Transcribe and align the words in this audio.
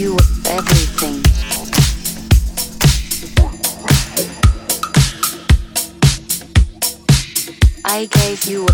you 0.00 0.16
everything. 0.46 1.22
I 7.84 8.06
gave 8.06 8.44
you 8.46 8.66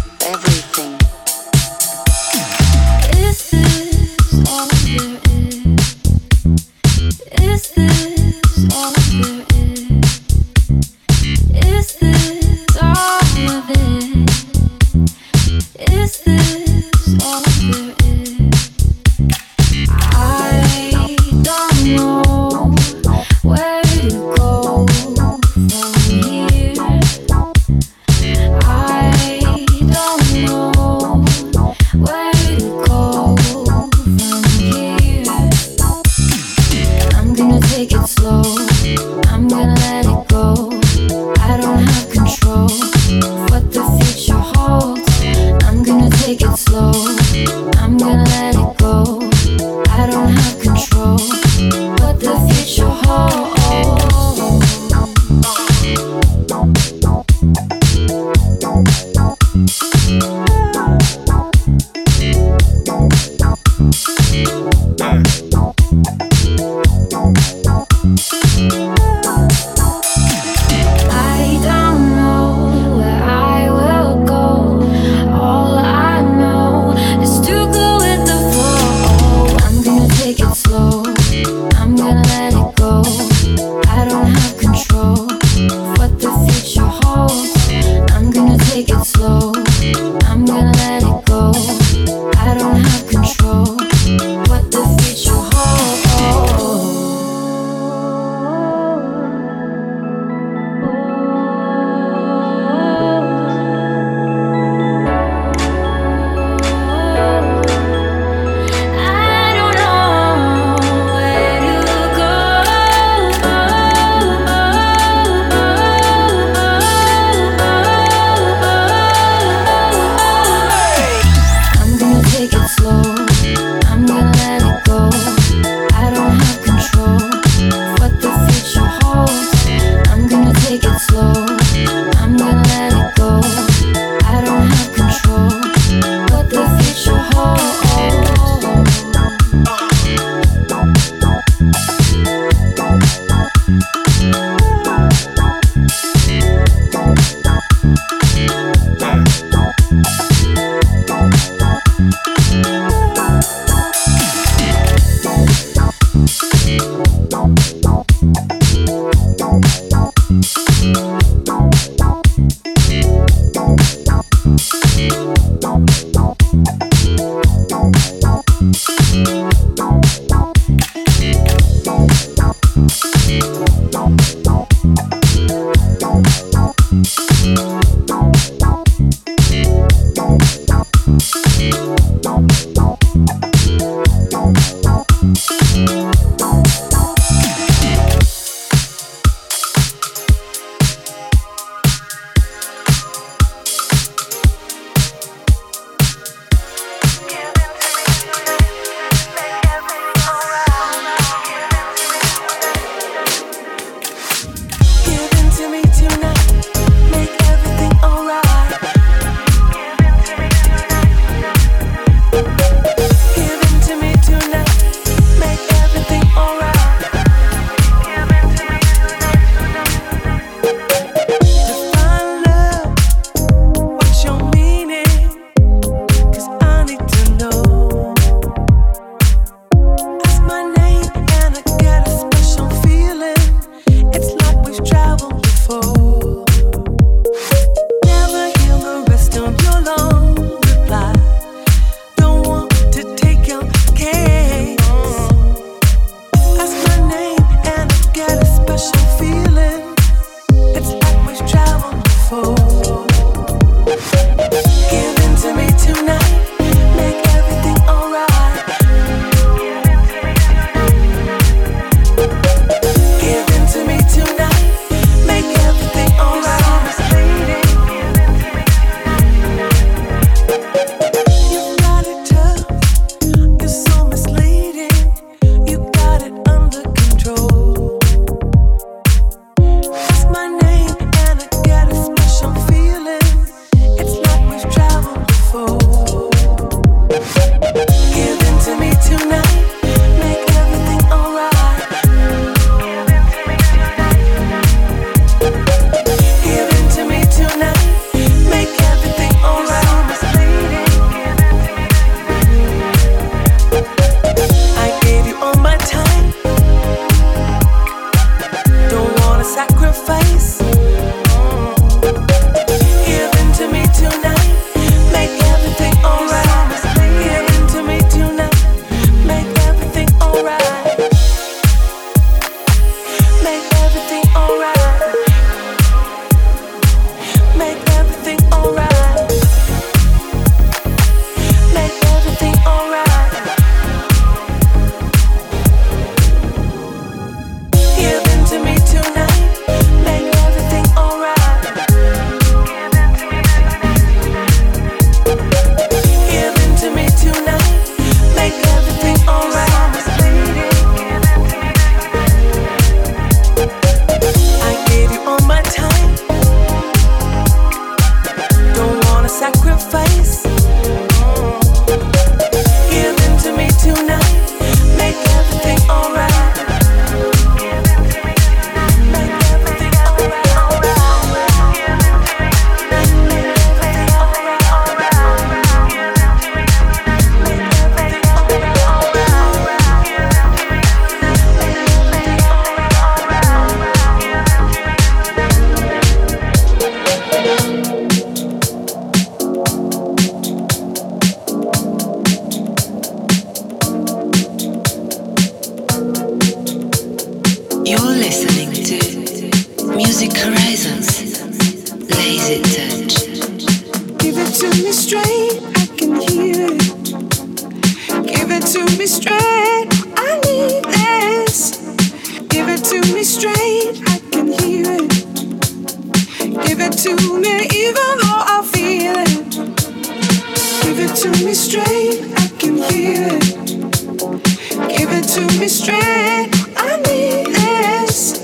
it 425.17 425.29
to 425.29 425.59
me 425.59 425.69
straight. 425.69 426.51
I 426.77 426.97
need 427.07 427.47
this. 427.55 428.39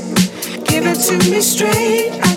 Give 0.64 0.87
it 0.87 1.00
to 1.09 1.31
me 1.31 1.41
straight. 1.41 2.12
I 2.23 2.32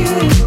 you. 0.00 0.39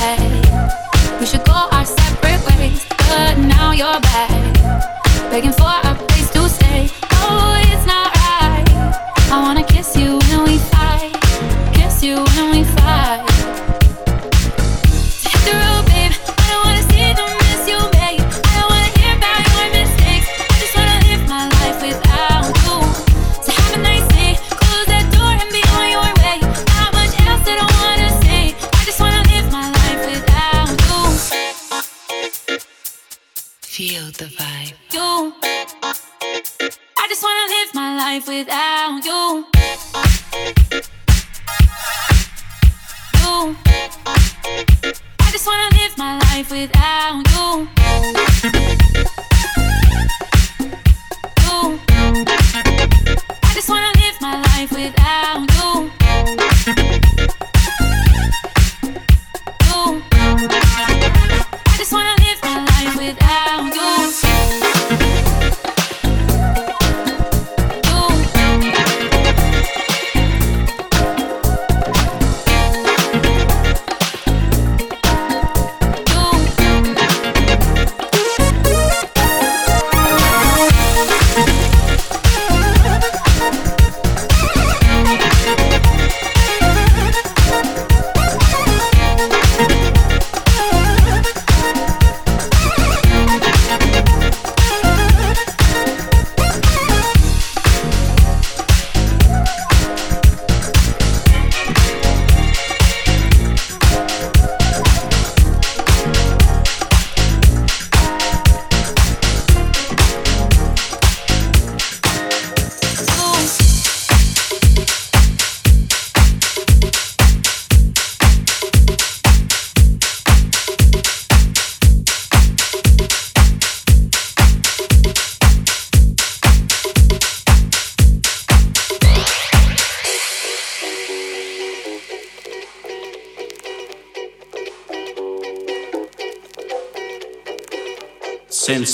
We 0.00 1.26
should 1.26 1.44
go 1.44 1.52
our 1.52 1.84
separate 1.84 2.40
ways, 2.46 2.86
but 2.88 3.36
now 3.36 3.72
you're 3.72 4.00
back, 4.00 5.30
begging 5.30 5.52
for. 5.52 5.69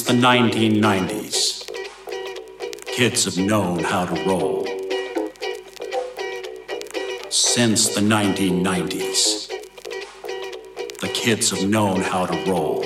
the 0.06 0.12
1990s, 0.12 1.68
kids 2.86 3.24
have 3.24 3.38
known 3.44 3.82
how 3.82 4.04
to 4.06 4.24
roll. 4.24 4.64
Since 7.28 7.88
the 7.88 8.02
1990s, 8.02 9.48
the 11.00 11.08
kids 11.08 11.50
have 11.50 11.68
known 11.68 12.02
how 12.02 12.26
to 12.26 12.50
roll. 12.50 12.84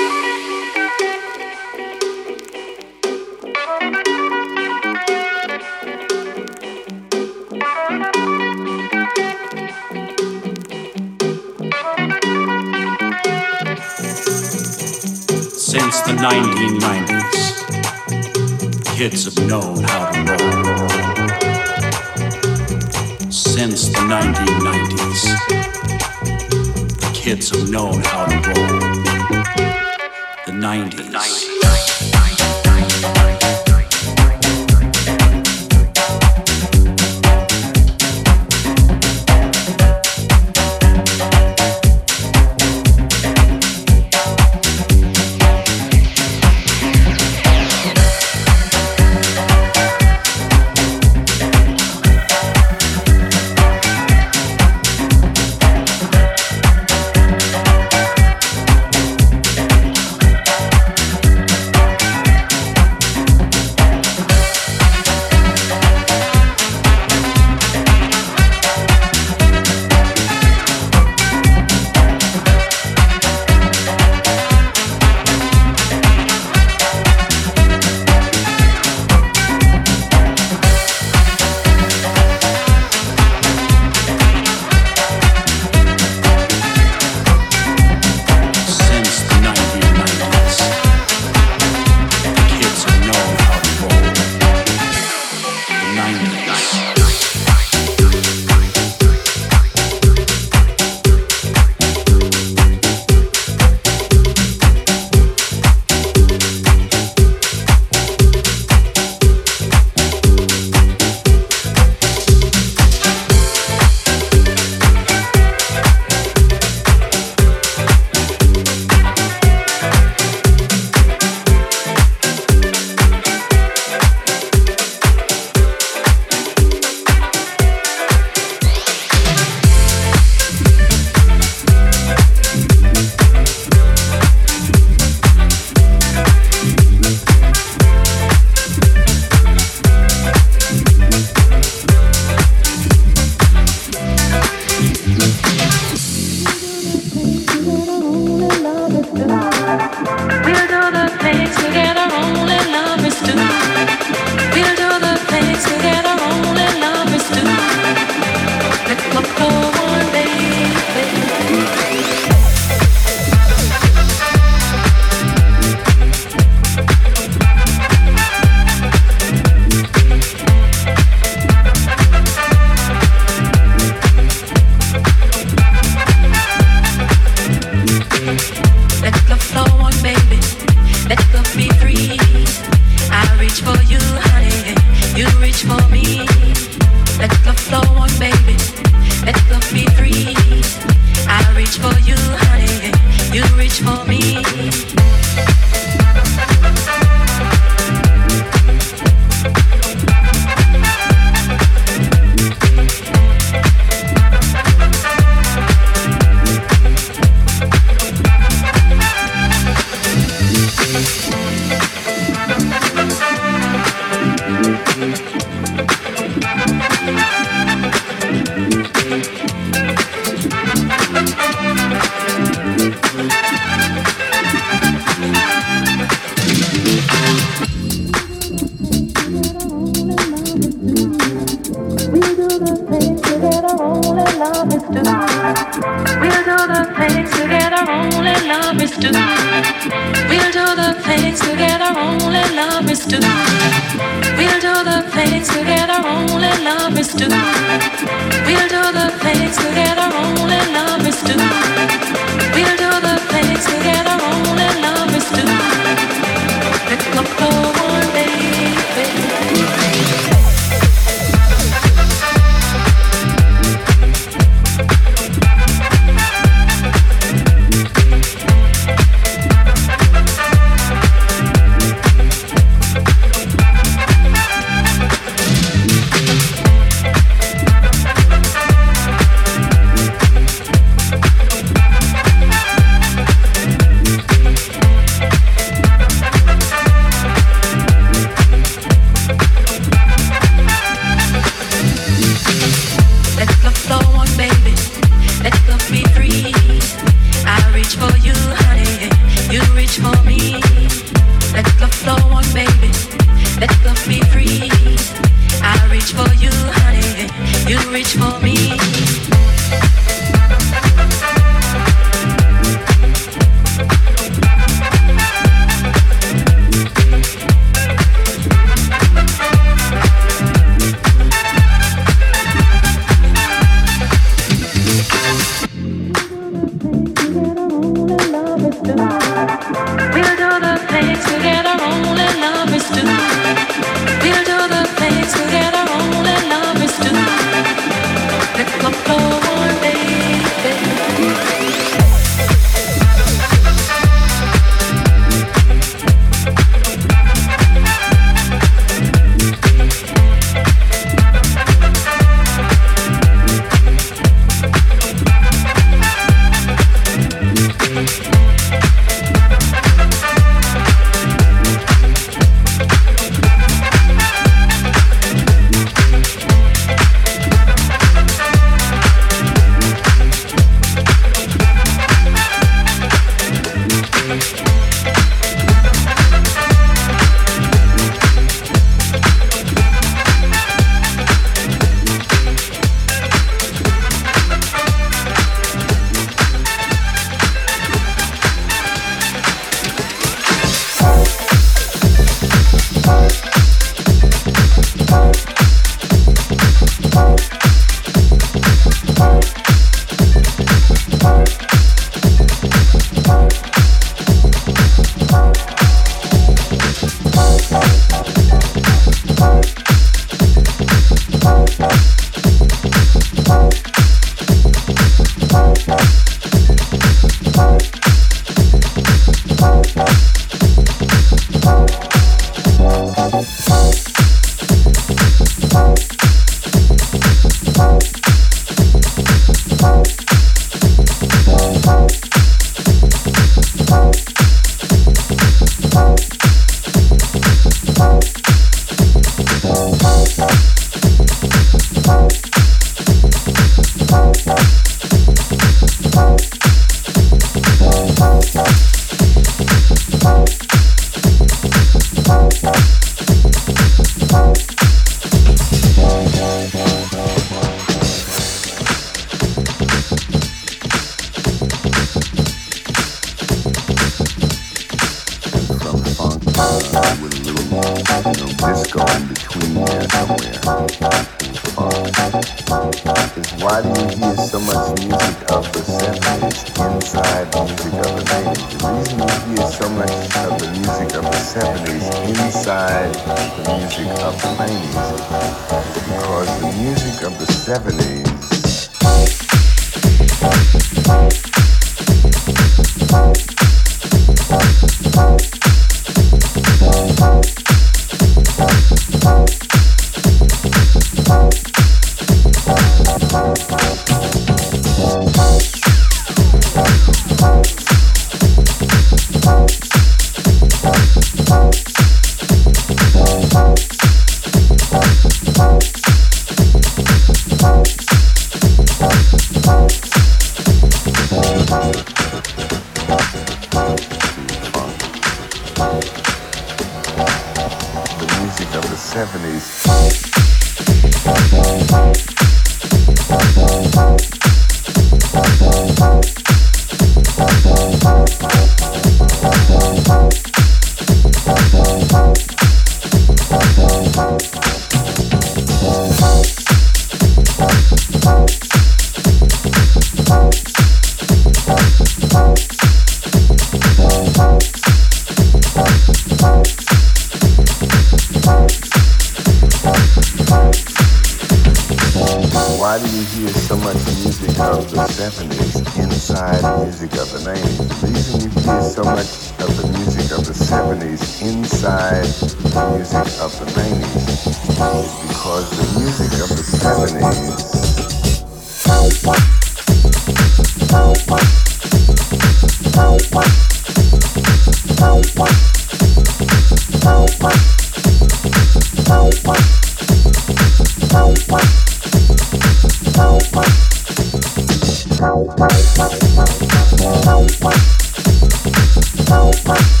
one. 599.71 600.00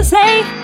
to 0.00 0.06
say. 0.06 0.59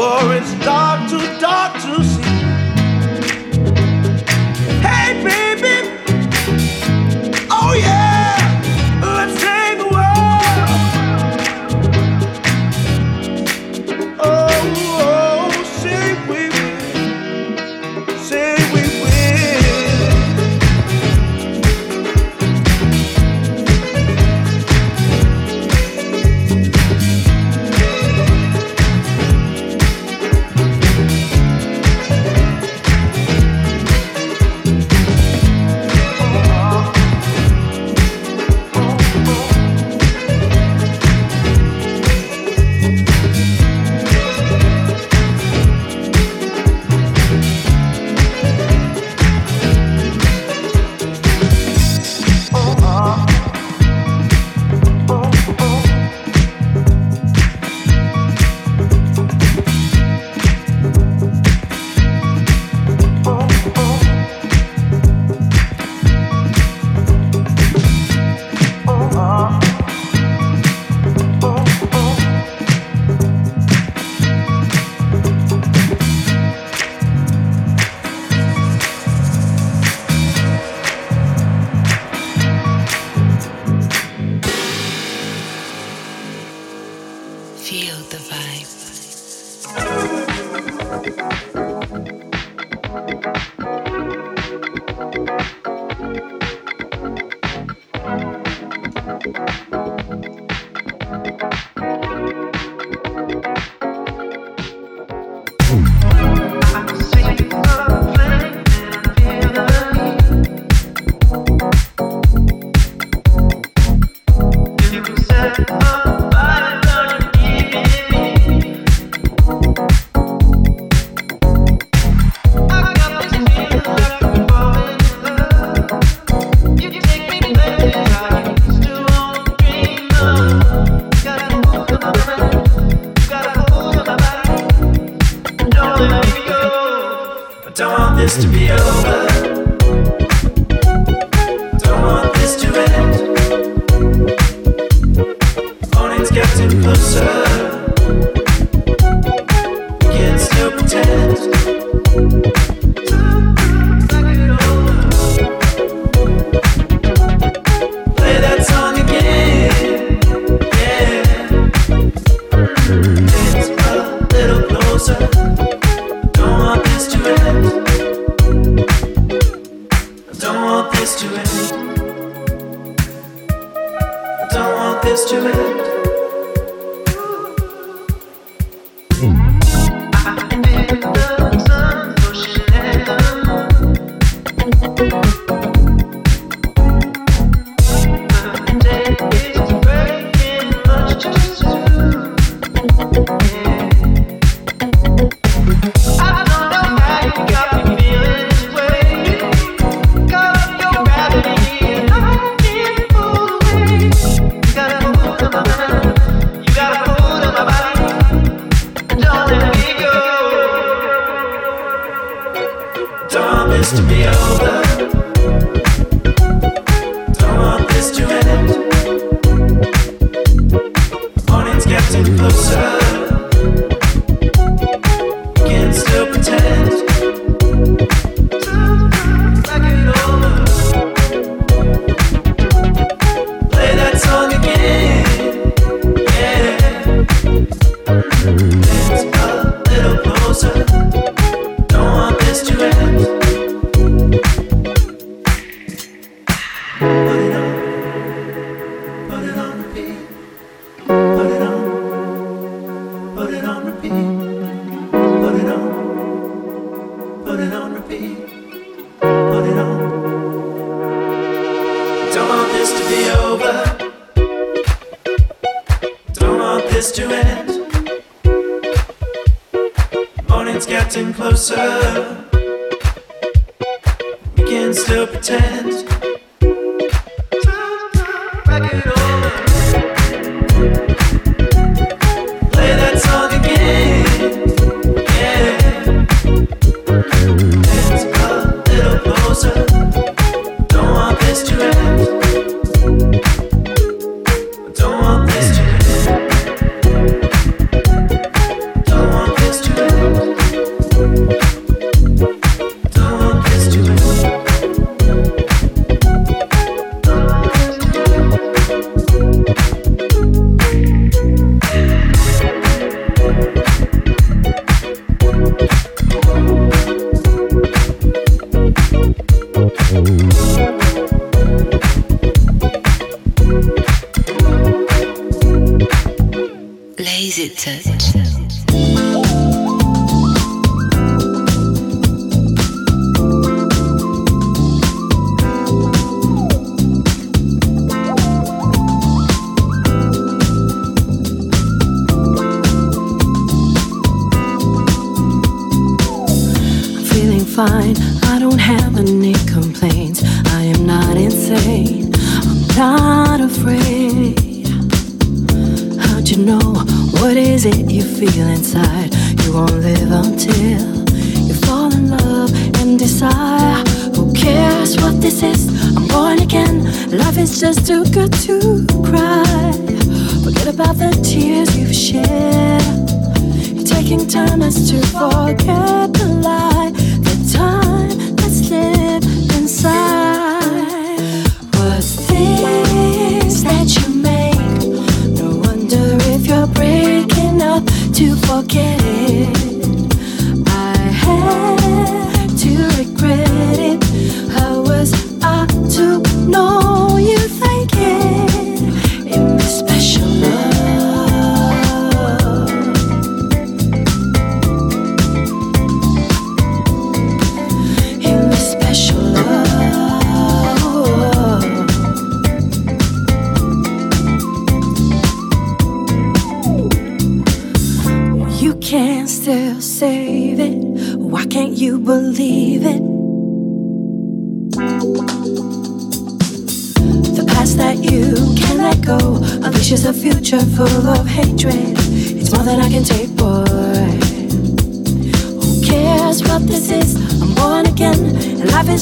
For 0.00 0.34
it's 0.34 0.54
dark, 0.64 1.10
too 1.10 1.19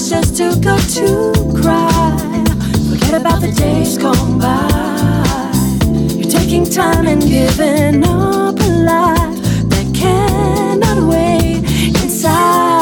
just 0.08 0.38
too 0.38 0.54
good 0.60 0.80
to 0.88 1.32
cry. 1.60 2.16
Forget 2.88 3.20
about 3.20 3.42
the 3.42 3.52
days 3.52 3.98
gone 3.98 4.38
by. 4.38 5.52
You're 6.16 6.30
taking 6.30 6.64
time 6.64 7.06
and 7.06 7.20
giving 7.20 8.02
up 8.04 8.58
a 8.58 8.70
life 8.84 9.68
that 9.68 9.90
cannot 9.94 11.06
wait 11.10 11.58
inside. 12.02 12.77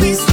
Music 0.00 0.27